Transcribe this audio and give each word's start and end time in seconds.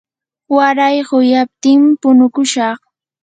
waray 0.55 0.97
quyatim 1.09 1.81
punukushaq. 2.01 2.79